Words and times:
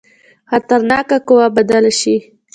خطرناکه 0.49 1.17
قوه 1.27 1.47
بدل 1.55 1.85
شي. 1.99 2.15